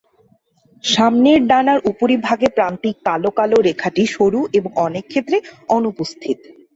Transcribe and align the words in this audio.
সামনের 0.83 1.39
ডানার 1.47 1.79
উপরিভাগে 1.91 2.47
প্রান্তিক 2.49 2.95
কালো 3.07 3.29
কালো 3.37 3.57
রেখাটি 3.67 4.03
সরু 4.15 4.41
এবং 4.57 4.71
অনেকক্ষেত্রে 4.85 5.37
অনুপস্থিত। 5.69 6.39